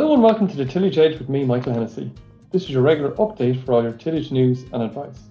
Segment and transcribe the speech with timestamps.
[0.00, 2.10] Hello and welcome to the Tillage Edge with me, Michael Hennessy.
[2.52, 5.24] This is your regular update for all your tillage news and advice.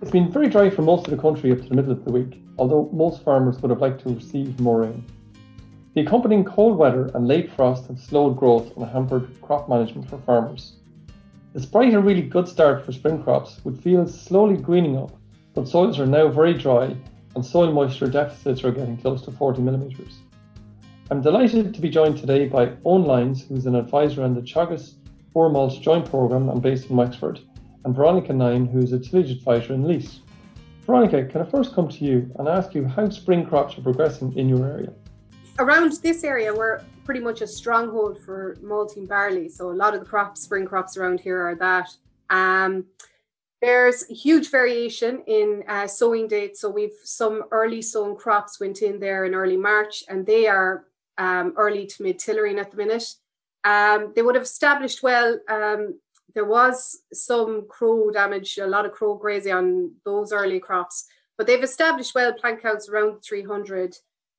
[0.00, 2.10] It's been very dry for most of the country up to the middle of the
[2.10, 5.04] week, although most farmers would have liked to receive more rain.
[5.92, 10.16] The accompanying cold weather and late frost have slowed growth and hampered crop management for
[10.20, 10.76] farmers.
[11.52, 15.14] Despite a really good start for spring crops, with fields slowly greening up,
[15.52, 16.96] but soils are now very dry
[17.34, 20.20] and soil moisture deficits are getting close to 40 millimetres.
[21.12, 25.82] I'm delighted to be joined today by Eoin Lyons, who's an advisor on the Boortmalt
[25.82, 27.38] Joint Programme and based in Wexford,
[27.84, 30.20] and Veronica Nyhan, who is a tillage advisor in Laois.
[30.86, 34.34] Veronica, can I first come to you and ask you how spring crops are progressing
[34.38, 34.90] in your area?
[35.58, 39.50] Around this area, we're pretty much a stronghold for malting barley.
[39.50, 41.94] So a lot of the crops, spring crops around here are that.
[42.30, 42.86] Um,
[43.60, 46.62] there's huge variation in uh, sowing dates.
[46.62, 50.86] So we've some early sown crops went in there in early March, and they are
[51.18, 53.06] um, early to mid tillering at the minute.
[53.64, 55.38] Um, they would have established well.
[55.48, 55.98] Um,
[56.34, 61.46] there was some crow damage, a lot of crow grazing on those early crops, but
[61.46, 63.96] they've established well plant counts around 300.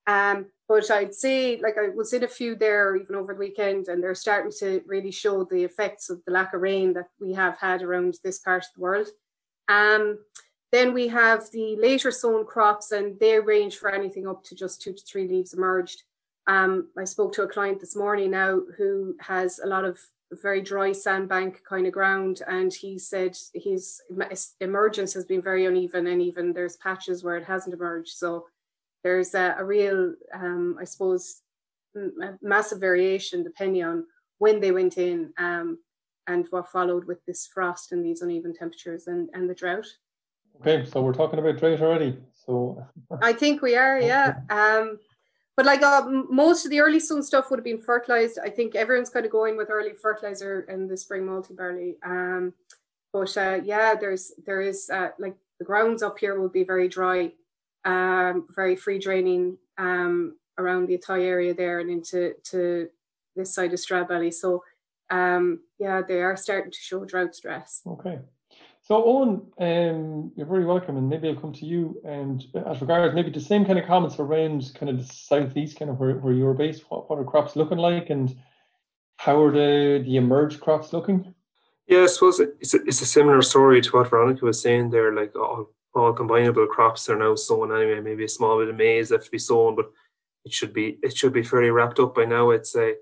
[0.08, 3.88] Um, but I'd say, like I was in a few there even over the weekend,
[3.88, 7.34] and they're starting to really show the effects of the lack of rain that we
[7.34, 9.08] have had around this part of the world.
[9.68, 10.20] Um,
[10.72, 14.82] then we have the later sown crops, and they range for anything up to just
[14.82, 16.04] two to three leaves emerged.
[16.48, 20.00] Um, I spoke to a client this morning now who has a lot of
[20.42, 24.02] very dry sandbank kind of ground, and he said his
[24.60, 28.18] emergence has been very uneven, and even there's patches where it hasn't emerged.
[28.18, 28.48] So
[29.04, 31.42] there's a, a real, um, I suppose,
[32.42, 34.06] massive variation depending on
[34.40, 35.78] when they went in um,
[36.28, 39.86] and what followed with this frost and these uneven temperatures and, and the drought.
[40.60, 42.18] Okay, so we're talking about drought already.
[42.46, 42.84] So
[43.22, 44.40] I think we are, yeah.
[44.50, 45.00] Um,
[45.56, 48.40] but like uh, most of the early sown stuff would have been fertilized.
[48.44, 51.98] I think everyone's kind of going with early fertilizer in the spring multi barley.
[52.04, 52.54] Um,
[53.12, 56.88] but uh, yeah, there's there is uh, like the grounds up here will be very
[56.88, 57.32] dry,
[57.86, 62.90] um, very free draining um, around the Athy area there and into to
[63.36, 64.34] this side of Stradbally.
[64.34, 64.64] So
[65.12, 67.82] um, yeah, they are starting to show drought stress.
[67.86, 68.20] Okay.
[68.86, 72.02] So Eoin, um, you're very welcome, and maybe I'll come to you.
[72.04, 75.90] And as regards maybe the same kind of comments around kind of the southeast, kind
[75.90, 78.36] of where, where you're based, what, what are crops looking like, and
[79.16, 81.34] how are the the emerged crops looking?
[81.88, 85.16] Yeah, I suppose it's a, it's a similar story to what Veronica was saying there.
[85.16, 88.02] Like all, all combinable crops are now sown anyway.
[88.02, 89.86] Maybe a small bit of maize have to be sown, but
[90.44, 92.52] it should be it should be fairly wrapped up by now.
[92.52, 92.96] I'd say.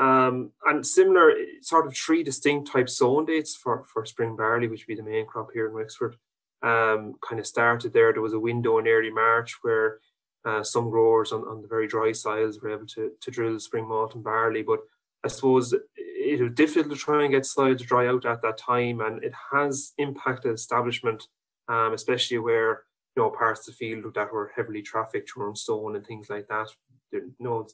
[0.00, 4.86] Um, and similar, sort of three distinct type sown dates for, for spring barley, which
[4.86, 6.16] would be the main crop here in Wexford.
[6.62, 8.12] Um, kind of started there.
[8.12, 9.98] There was a window in early March where
[10.46, 13.86] uh, some growers on, on the very dry soils were able to, to drill spring
[13.86, 14.62] malt and barley.
[14.62, 14.80] But
[15.22, 18.56] I suppose it was difficult to try and get soil to dry out at that
[18.56, 21.26] time, and it has impacted establishment,
[21.68, 22.84] um, especially where
[23.16, 26.48] you know parts of the field that were heavily trafficked during sown and things like
[26.48, 26.68] that.
[27.12, 27.66] There, you know,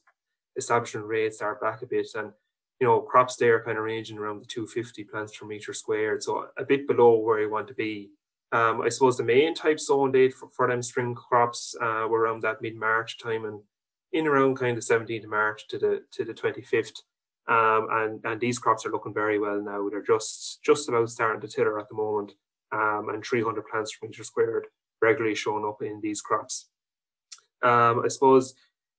[0.56, 2.32] establishment rates are back a bit and
[2.80, 6.46] you know crops there kind of ranging around the 250 plants per meter squared so
[6.58, 8.10] a bit below where you want to be.
[8.52, 12.20] Um, I suppose the main type sown date for, for them spring crops uh, were
[12.20, 13.60] around that mid-March time and
[14.12, 17.00] in around kind of 17th of March to the to the 25th
[17.48, 19.88] um, and and these crops are looking very well now.
[19.88, 22.32] They're just just about starting to tiller at the moment
[22.72, 24.66] um, and 300 plants per meter squared
[25.02, 26.68] regularly showing up in these crops.
[27.62, 28.54] Um, I suppose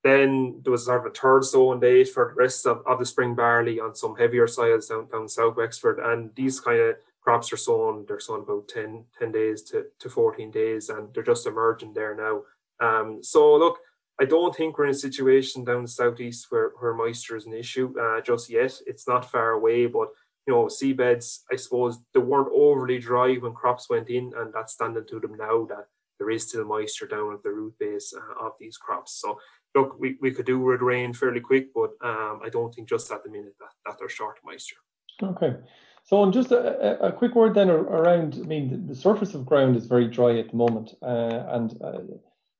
[0.08, 3.06] then there was sort of a third sown date for the rest of, of the
[3.06, 6.00] spring barley on some heavier soils down, down South Wexford.
[6.00, 10.10] And these kind of crops are sown, they're sown about 10, 10 days to, to
[10.10, 12.44] 14 days, and they're just emerging there now.
[12.80, 13.80] Um, so, look,
[14.20, 17.54] I don't think we're in a situation down the southeast where, where moisture is an
[17.54, 18.80] issue uh, just yet.
[18.88, 20.10] It's not far away, but
[20.48, 24.74] you know, seedbeds, I suppose, they weren't overly dry when crops went in, and that's
[24.74, 25.88] standing to them now that
[26.18, 29.20] there is still moisture down at the root base uh, of these crops.
[29.22, 29.38] So
[29.78, 33.12] look, we, we could do with rain fairly quick, but um, I don't think just
[33.12, 34.78] at the minute that, that they're short moisture.
[35.22, 35.56] Okay.
[36.04, 39.46] So, on just a, a, quick word then around, I mean, the, the, surface of
[39.46, 42.00] ground is very dry at the moment, uh, and uh,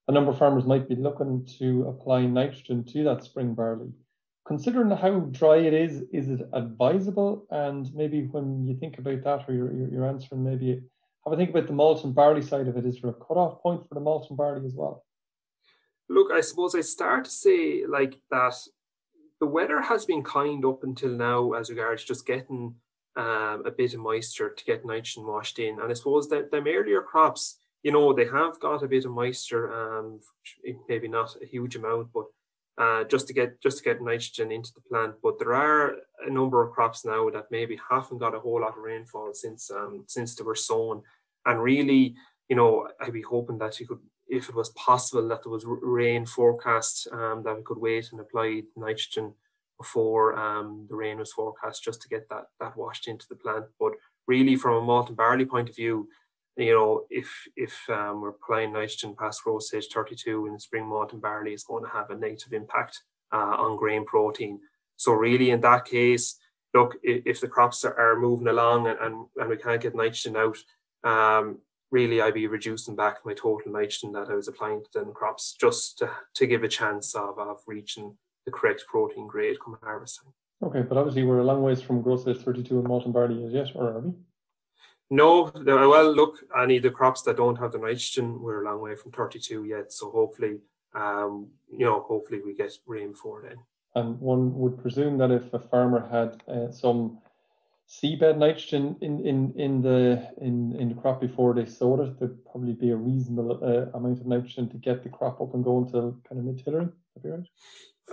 [0.10, 3.92] a number of farmers might be looking to apply nitrogen to that spring barley.
[4.46, 7.46] Considering how dry it is, is it advisable?
[7.52, 10.82] And maybe when you think about that, or you're, you're answering, maybe
[11.26, 12.86] have a think about the malt and barley side of it.
[12.86, 15.04] Is there a cutoff point for the malt and barley as well?
[16.10, 18.56] Look, I suppose I start to say like that
[19.40, 22.76] the weather has been kind up until now as regards just getting
[23.16, 25.80] um, a bit of moisture to get nitrogen washed in.
[25.80, 29.12] And I suppose that them earlier crops, you know, they have got a bit of
[29.12, 30.20] moisture, um,
[30.88, 32.26] maybe not a huge amount, but
[32.78, 35.16] uh, just to get just to get nitrogen into the plant.
[35.24, 35.96] But there are
[36.26, 39.72] a number of crops now that maybe haven't got a whole lot of rainfall since
[39.72, 41.02] um, since they were sown,
[41.46, 42.16] and really,
[42.50, 45.66] you know, I'd be hoping that you could, if it was possible, that there was
[45.66, 49.34] rain forecast, um, that we could wait and apply nitrogen
[49.78, 53.66] before um, the rain was forecast, just to get that that washed into the plant.
[53.80, 53.94] But
[54.28, 56.10] really, from a malt and barley point of view,
[56.58, 61.14] you know, if if um, we're applying nitrogen past growth stage 32 in spring malt
[61.14, 63.02] and barley, is going to have a negative impact
[63.32, 64.60] uh, on grain protein.
[64.96, 66.40] So really, in that case,
[66.74, 69.96] look, if, if the crops are, are moving along and, and, and, we can't get
[69.96, 70.58] nitrogen out,
[71.04, 71.60] um,
[71.92, 75.56] really I'd be reducing back my total nitrogen that I was applying to the crops
[75.60, 80.32] just to, to give a chance of, of reaching the correct protein grade come harvesting.
[80.64, 83.46] Okay, but obviously we're a long ways from growth stage 32 in malt and barley
[83.46, 84.14] as yet, or are we?
[85.10, 88.82] No, well, look, any of the crops that don't have the nitrogen, we're a long
[88.82, 89.94] way from 32 yet.
[89.94, 90.58] So hopefully,
[90.94, 93.58] um, you know, hopefully we get rain for then.
[93.96, 97.20] And one would presume that if a farmer had uh, some
[97.88, 102.46] seedbed nitrogen in, in, in the in, in the crop before they sowed it, there'd
[102.46, 105.90] probably be a reasonable uh, amount of nitrogen to get the crop up and going
[105.92, 106.92] to kind of mid-tillering.
[107.16, 107.50] That'd be right.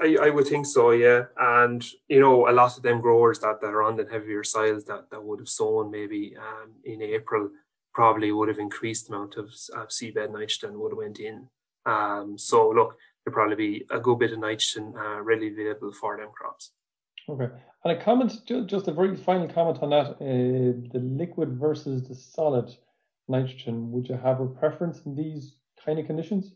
[0.00, 1.25] I, I would think so, yeah.
[1.38, 4.85] And you know, a lot of them growers that, that are on the heavier soils
[4.85, 7.50] that, that would have sown maybe um, in April
[7.93, 11.49] probably would have increased the amount of, of seedbed nitrogen would have went in.
[11.87, 16.17] Um, so look, there'd probably be a good bit of nitrogen uh, readily available for
[16.17, 16.73] them crops.
[17.29, 17.49] Okay,
[17.85, 18.32] and a comment,
[18.67, 22.76] just a very final comment on that: uh, the liquid versus the solid
[23.29, 23.91] nitrogen.
[23.93, 26.53] Would you have a preference in these kind of conditions?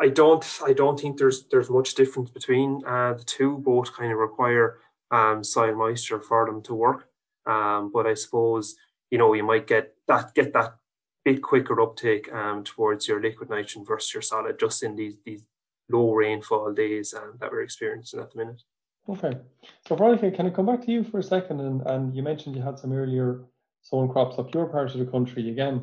[0.00, 3.58] I don't I don't think there's there's much difference between uh, the two.
[3.58, 4.78] Both kind of require
[5.10, 7.08] um, soil moisture for them to work.
[7.46, 8.76] Um, but I suppose
[9.10, 10.76] you know you might get that get that
[11.24, 15.44] bit quicker uptake um, towards your liquid nitrogen versus your solid just in these these
[15.90, 18.62] low rainfall days um, that we're experiencing at the minute.
[19.08, 19.38] Okay,
[19.86, 21.60] so Veronica, can I come back to you for a second?
[21.60, 23.44] And, and you mentioned you had some earlier
[23.80, 25.82] sown crops up your part of the country again.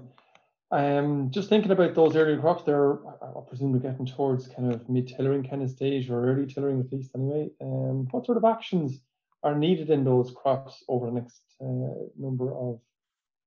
[0.71, 4.87] Um, just thinking about those earlier crops, they're I presume we're getting towards kind of
[4.89, 7.49] mid tillering kind of stage or early tillering at least anyway.
[7.61, 8.99] Um, what sort of actions
[9.41, 12.79] are needed in those crops over the next uh, number of,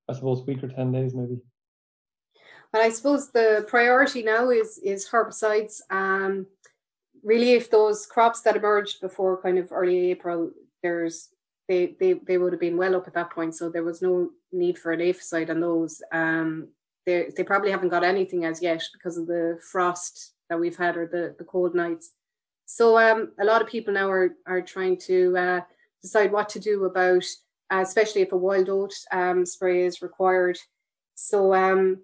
[0.09, 1.39] I suppose, week or ten days maybe?
[2.73, 5.81] Well, I suppose the priority now is is herbicides.
[5.91, 6.47] Um,
[7.23, 10.51] really, if those crops that emerged before kind of early April,
[10.83, 11.29] there's
[11.69, 14.31] they they they would have been well up at that point, so there was no
[14.53, 16.03] need for an aphicide on those.
[16.13, 16.69] Um,
[17.07, 20.97] they they probably haven't got anything as yet because of the frost that we've had
[20.97, 22.13] or the, the cold nights.
[22.65, 25.61] So um, a lot of people now are are trying to uh,
[26.03, 27.25] decide what to do about,
[27.71, 30.59] uh, especially if a wild oat um, spray is required.
[31.15, 31.99] So um,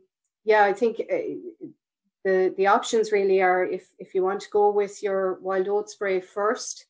[0.45, 1.69] yeah, I think uh,
[2.25, 5.91] the the options really are if if you want to go with your wild oat
[5.91, 6.87] spray first,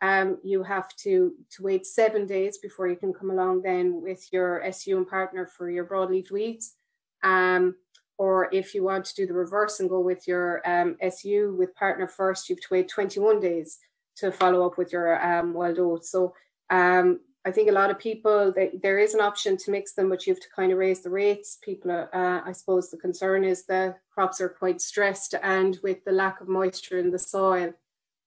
[0.00, 4.32] um, you have to to wait seven days before you can come along then with
[4.32, 6.74] your SU and partner for your broadleaf weeds.
[7.22, 7.76] Um,
[8.18, 11.74] or if you want to do the reverse and go with your um, SU with
[11.74, 13.78] partner first, you have to wait 21 days
[14.16, 16.10] to follow up with your um, wild oats.
[16.10, 16.34] So
[16.70, 20.08] um, I think a lot of people, they, there is an option to mix them,
[20.08, 21.58] but you have to kind of raise the rates.
[21.60, 26.04] People, are, uh, I suppose the concern is the crops are quite stressed and with
[26.04, 27.72] the lack of moisture in the soil.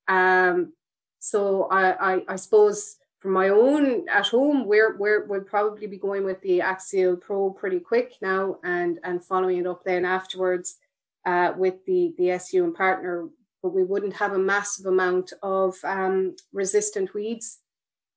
[0.09, 0.73] Um,
[1.19, 5.97] so I, I, I suppose for my own at home, we're, we're we'll probably be
[5.97, 10.77] going with the Axial Pro pretty quick now, and and following it up then afterwards
[11.25, 13.27] uh, with the the SU and partner.
[13.63, 17.61] But we wouldn't have a massive amount of um, resistant weeds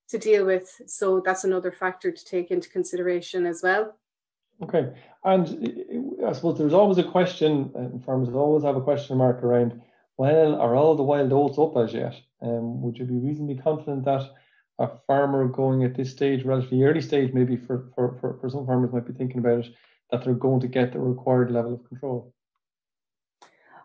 [0.08, 3.96] to deal with, so that's another factor to take into consideration as well.
[4.62, 4.92] Okay,
[5.24, 9.80] and I suppose there's always a question, and farmers always have a question mark around.
[10.16, 12.14] Well, are all the wild oats up as yet?
[12.42, 14.28] Um, would you be reasonably confident that
[14.80, 18.66] a farmer going at this stage, relatively early stage, maybe for, for, for, for some
[18.66, 19.74] farmers might be thinking about it,
[20.10, 22.32] that they're going to get the required level of control?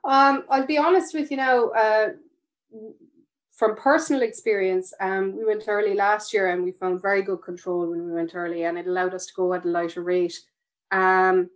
[0.04, 1.70] Um, I'll be honest with you now.
[1.70, 2.10] Uh,
[3.54, 7.88] from personal experience, um, we went early last year and we found very good control
[7.88, 10.40] when we went early, and it allowed us to go at a lighter rate.
[10.92, 11.50] Um,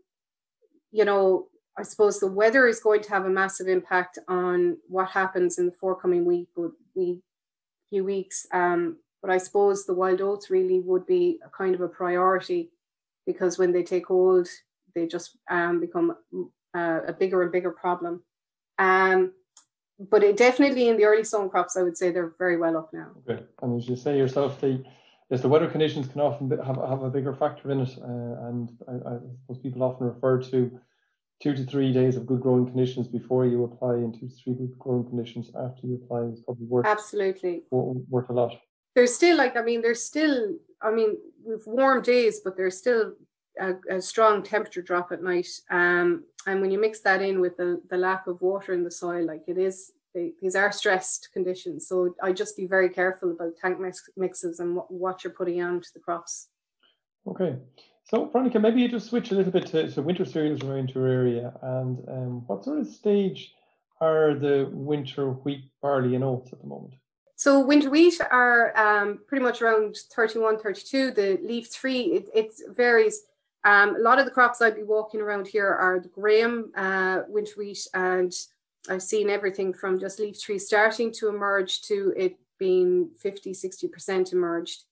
[0.91, 5.09] you know, I suppose the weather is going to have a massive impact on what
[5.09, 7.19] happens in the forthcoming week, or we,
[7.89, 8.45] few weeks.
[8.51, 12.71] Um, but I suppose the wild oats really would be a kind of a priority
[13.25, 14.47] because when they take hold,
[14.93, 16.15] they just um, become
[16.75, 18.23] uh, a bigger and bigger problem.
[18.79, 19.33] Um,
[19.99, 22.91] but it definitely in the early sown crops, I would say they're very well up
[22.93, 23.11] now.
[23.27, 24.83] Okay, and as you say yourself, the
[25.29, 28.69] yes, the weather conditions can often have, have a bigger factor in it, uh, and
[28.87, 30.79] I, I, suppose people often refer to
[31.41, 34.53] two to three days of good growing conditions before you apply and two to three
[34.53, 37.63] good growing conditions after you apply is probably worth absolutely.
[37.71, 38.55] worth a lot.
[38.95, 43.13] There's still like i mean there's still i mean we've warm days but there's still
[43.59, 47.57] a, a strong temperature drop at night um, and when you mix that in with
[47.57, 51.29] the, the lack of water in the soil like it is they, these are stressed
[51.33, 55.33] conditions so i just be very careful about tank mix, mixes and what, what you're
[55.33, 56.47] putting on to the crops
[57.27, 57.57] okay
[58.09, 61.07] so, Veronica, maybe you just switch a little bit to, to winter cereals around your
[61.07, 63.53] area, and um, what sort of stage
[63.99, 66.93] are the winter wheat, barley, and oats at the moment?
[67.35, 71.11] So winter wheat are um, pretty much around 31, 32.
[71.11, 73.23] The leaf three, it, it varies.
[73.67, 77.23] Um, a lot of the crops I'd be walking around here are the graham uh,
[77.27, 78.33] winter wheat, and
[78.89, 84.31] I've seen everything from just leaf three starting to emerge to it being 50, 60%
[84.31, 84.85] emerged.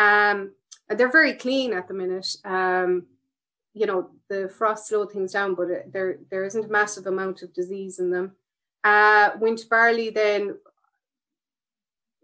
[0.00, 0.50] Um,
[0.88, 2.36] they're very clean at the minute.
[2.44, 3.06] Um,
[3.74, 7.54] you know, the frost slowed things down, but there there isn't a massive amount of
[7.54, 8.32] disease in them.
[8.82, 10.56] Uh, winter barley, then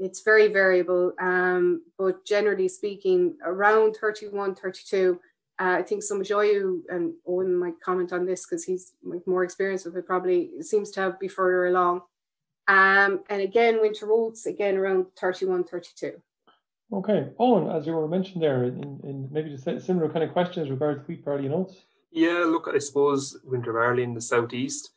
[0.00, 5.20] it's very variable, um, but generally speaking, around 31, 32.
[5.62, 8.94] Uh, I think Somajoi and Eoin might comment on this because he's
[9.26, 10.06] more experienced with it.
[10.06, 12.02] Probably seems to have be further along.
[12.66, 16.20] Um, and again, winter oats again around 31, 32.
[16.92, 20.68] Okay, Eoin, as you were mentioned there, in, in maybe the similar kind of questions
[20.68, 21.76] regarding wheat, barley, and oats.
[22.10, 24.90] Yeah, look, I suppose winter barley in the southeast,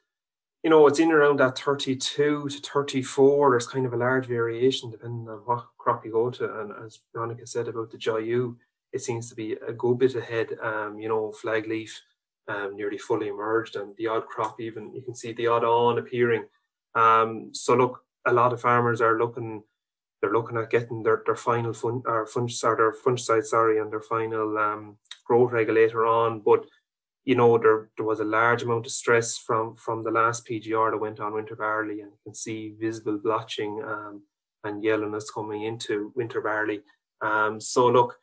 [0.64, 3.52] you know, it's in around that 32 to 34.
[3.52, 6.60] There's kind of a large variation depending on what crop you go to.
[6.60, 8.56] And as Veronica said about the Joyau,
[8.96, 10.50] it seems to be a good bit ahead.
[10.64, 12.02] Um, you know, flag leaf
[12.48, 16.00] um, nearly fully emerged, and the odd crop even you can see the odd on
[16.00, 16.46] appearing.
[16.96, 19.64] Um, so look, a lot of farmers are looking
[20.22, 24.02] they're looking at getting their, their final fun or fungicide or fungicide sorry and their
[24.02, 26.66] final um, growth regulator on but
[27.26, 30.92] you know there there was a large amount of stress from from the last PGR
[30.92, 34.24] that went on winter barley and you can see visible blotching um,
[34.64, 36.82] and yellowness coming into winter barley
[37.22, 38.18] um, so look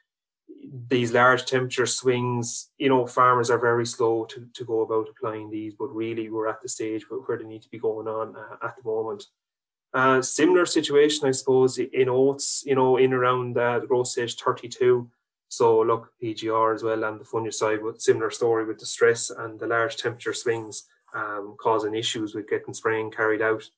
[0.89, 5.51] these large temperature swings you know farmers are very slow to, to go about applying
[5.51, 8.67] these but really we're at the stage where, they need to be going on uh,
[8.67, 9.25] at the moment
[9.95, 14.37] uh, similar situation, I suppose, in oats, you know, in around uh, the growth stage
[14.37, 15.09] 32.
[15.49, 19.61] So look, PGR as well and the fungicide with similar story with the stress and
[19.61, 23.69] the large temperature swings um, causing issues with getting spraying carried out.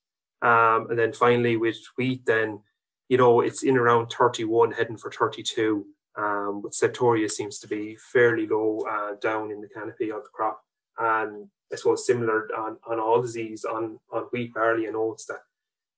[0.41, 2.61] Um, and then finally with wheat, then,
[3.09, 5.85] you know, it's in around 31 heading for 32.
[6.17, 10.29] Um, but septoria seems to be fairly low uh, down in the canopy of the
[10.33, 10.61] crop.
[10.99, 15.41] And I suppose similar on, on all disease on, on wheat, barley and oats that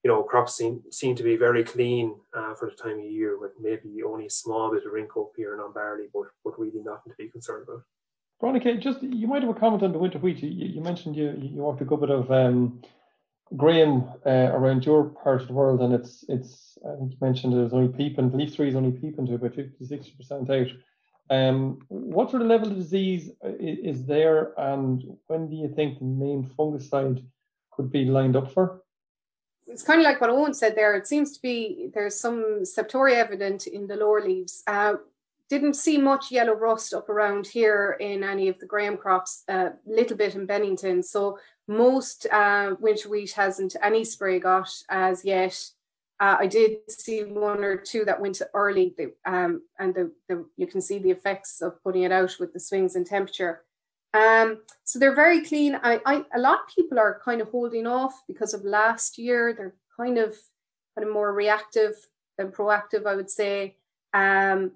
[0.07, 3.41] you know, crops seem seem to be very clean uh, for the time of year,
[3.41, 7.11] with maybe only a small bit of rhyncho appearing on barley, but but really nothing
[7.11, 7.83] to be concerned about.
[8.41, 10.41] Veronica, just you might have a comment on the winter wheat.
[10.45, 12.83] You, you mentioned you you walked a good bit of um,
[13.57, 17.55] Graham uh, around your part of the world, and it's it's I think you mentioned
[17.55, 18.33] was only peeping.
[18.33, 20.69] Leaf three is only peeping to about 50 60 percent out.
[21.29, 25.99] Um, what sort of level of disease uh, is there, and when do you think
[25.99, 27.25] the main fungicide
[27.73, 28.83] could be lined up for?
[29.67, 30.95] it's kind of like what Eoin said there.
[30.95, 34.63] It seems to be there's some septoria evident in the lower leaves.
[34.67, 34.95] Uh,
[35.49, 39.53] didn't see much yellow rust up around here in any of the Graham crops, a
[39.53, 41.03] uh, little bit in Bennington.
[41.03, 41.39] So
[41.69, 45.71] most uh, winter wheat hasn't any spray got as yet.
[46.19, 48.95] Uh, I did see one or two that went early,
[49.27, 52.61] um, and the, the, you can see the effects of putting it out with the
[52.61, 53.65] swings in temperature.
[54.15, 55.79] Um, so they're very clean.
[55.83, 59.53] I, I, a lot of people are kind of holding off because of last year.
[59.53, 60.35] They're kind of
[60.95, 61.95] kind of more reactive
[62.39, 63.77] than proactive, I would say.
[64.15, 64.73] Um,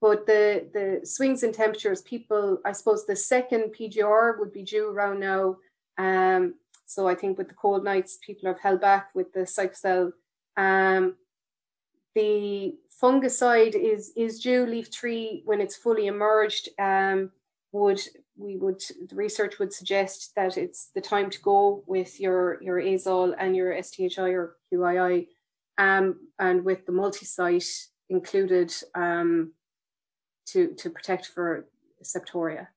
[0.00, 4.88] but the the swings in temperatures, people, I suppose the second PGR would be due
[4.90, 5.56] around now.
[5.98, 10.12] Um, so I think with the cold nights, people have held back with the cycocel.
[10.56, 11.16] Um,
[12.14, 16.68] the fungicide is is due leaf tree when it's fully emerged.
[16.78, 17.30] Um,
[17.72, 18.00] would
[18.36, 22.80] we would the research would suggest that it's the time to go with your your
[22.80, 25.26] azole and your SDHI or QoI,
[25.78, 27.68] um, and with the multi-site
[28.08, 29.52] included um,
[30.46, 31.66] to to protect for
[32.02, 32.68] septoria.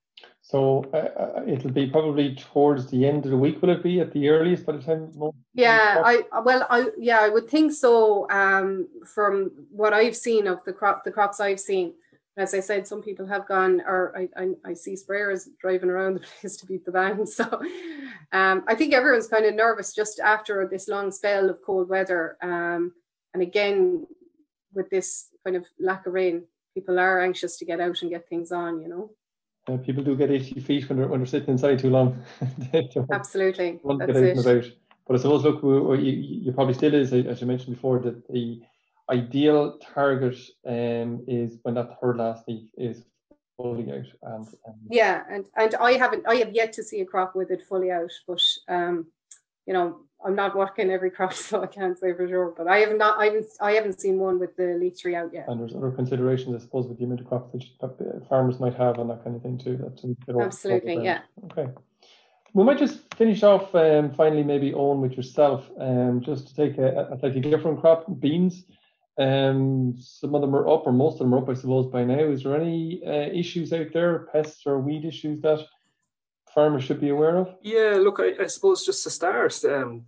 [0.42, 3.62] So uh, uh, it'll be probably towards the end of the week.
[3.62, 5.12] Will it be at the earliest by the time?
[5.54, 8.28] Yeah, I well, I yeah, I would think so.
[8.30, 11.94] Um, from what I've seen of the crop, the crops I've seen,
[12.36, 16.14] as I said, some people have gone, or I, I, I, see sprayers driving around
[16.14, 17.28] the place to beat the band.
[17.28, 17.44] So
[18.32, 22.36] um, I think everyone's kind of nervous just after this long spell of cold weather.
[22.42, 22.92] Um,
[23.34, 24.06] and again,
[24.72, 28.28] with this kind of lack of rain, people are anxious to get out and get
[28.28, 29.10] things on, you know.
[29.68, 32.22] Uh, people do get itchy feet when they're, when they're sitting inside too long.
[33.12, 33.80] Absolutely.
[33.98, 34.38] That's it.
[34.38, 34.64] About.
[35.06, 38.26] But I suppose, look, we, you, you, probably still is, as you mentioned before, that
[38.28, 38.62] the
[39.10, 40.36] ideal target
[40.66, 43.02] um, is when that third last leaf is
[43.56, 44.06] fully out.
[44.22, 47.50] And, and, yeah, and and I haven't, I have yet to see a crop with
[47.50, 49.06] it fully out, but um,
[49.66, 52.54] you know, I'm not working every crop, so I can't say for sure.
[52.56, 55.32] But I have not, I haven't, I haven't seen one with the leaf tree out
[55.32, 55.46] yet.
[55.48, 58.98] And there's other considerations, I suppose, with the amount of crops that farmers might have
[58.98, 59.76] and that kind of thing too.
[59.76, 61.20] That Absolutely, yeah.
[61.44, 61.70] Okay.
[62.52, 66.78] We might just finish off um, finally, maybe on with yourself, um, just to take
[66.78, 68.64] a, a slightly different crop, beans.
[69.18, 72.04] Um, some of them are up, or most of them are up, I suppose, by
[72.04, 72.18] now.
[72.18, 75.60] Is there any uh, issues out there, pests or weed issues that
[76.54, 77.54] farmers should be aware of?
[77.62, 80.04] Yeah, look, I, I suppose just to start, um,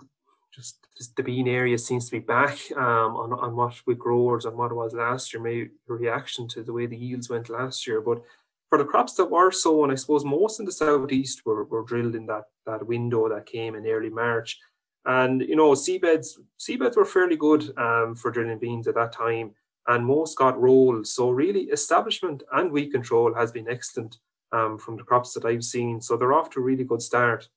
[0.54, 4.44] just, just, the bean area seems to be back um, on, on what with growers
[4.44, 7.86] and what it was last year, maybe reaction to the way the yields went last
[7.86, 8.00] year.
[8.00, 8.22] But
[8.68, 12.14] for the crops that were sown, I suppose most in the southeast were, were drilled
[12.14, 14.58] in that, that window that came in early March.
[15.04, 19.50] And you know, seedbeds seedbeds were fairly good um, for drilling beans at that time,
[19.88, 21.06] and most got rolled.
[21.06, 24.18] So really, establishment and weed control has been excellent
[24.52, 26.00] um, from the crops that I've seen.
[26.00, 27.48] So they're off to a really good start.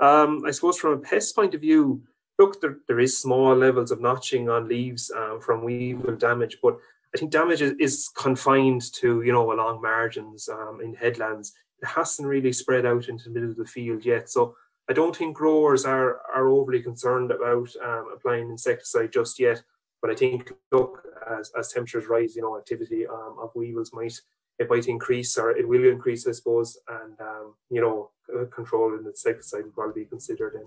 [0.00, 2.02] Um, I suppose from a pest point of view,
[2.38, 6.78] look, there, there is small levels of notching on leaves um, from weevil damage, but
[7.14, 11.52] I think damage is, is, confined to, you know, along margins um, in headlands.
[11.82, 14.28] It hasn't really spread out into the middle of the field yet.
[14.28, 14.54] So
[14.90, 19.62] I don't think growers are, are overly concerned about um, applying insecticide just yet.
[20.02, 24.20] But I think, look, as, as temperatures rise, you know, activity um, of weevils might
[24.58, 28.10] it might increase or it will increase, I suppose, and um, you know,
[28.50, 30.66] control and the insecticide will probably be considered in.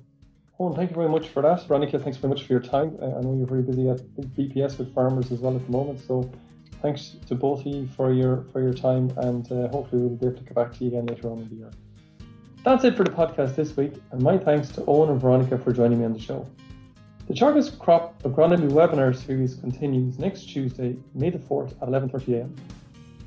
[0.58, 1.98] Well, thank you very much for that, Veronica.
[1.98, 2.98] Thanks very much for your time.
[3.02, 3.98] I know you're very busy at
[4.38, 6.30] BPS with farmers as well at the moment, so
[6.82, 10.28] thanks to both of you for your for your time, and uh, hopefully we'll be
[10.28, 11.72] able to come back to you again later on in the year.
[12.64, 15.74] That's it for the podcast this week, and my thanks to Eoin and Veronica for
[15.74, 16.48] joining me on the show.
[17.28, 22.52] The Teagasc Crop Agronomy webinar series continues next Tuesday, May the 4th at 11.30am.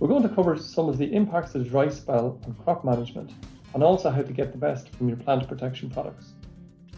[0.04, 3.32] We're going to cover some of the impacts of dry spell on crop management
[3.72, 6.34] and also how to get the best from your plant protection products.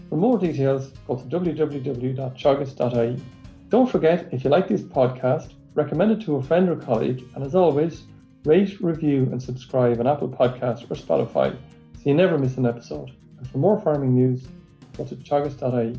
[0.09, 3.23] For more details, go to www.teagasc.ie.
[3.69, 7.45] Don't forget, if you like this podcast, recommend it to a friend or colleague, and
[7.45, 8.03] as always,
[8.45, 11.57] rate, review, and subscribe on Apple Podcasts or Spotify
[11.95, 13.13] so you never miss an episode.
[13.39, 14.49] And for more farming news,
[14.97, 15.97] go to teagasc.ie.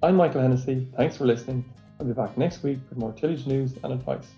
[0.00, 0.86] I'm Michael Hennessy.
[0.96, 1.64] Thanks for listening.
[1.98, 4.30] I'll be back next week with more tillage news and advice.